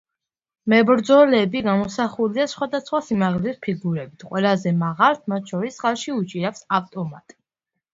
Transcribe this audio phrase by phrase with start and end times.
[0.71, 7.43] მებრძოლები გამოსახულია სხვადასხვა სიმაღლის ფიგურებით, ყველაზე მაღალს მათ შორის ხელში უჭირავს ავტომატი.